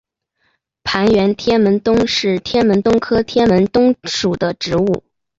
[0.83, 5.03] 攀援天门冬是天门冬科天门冬属的植物。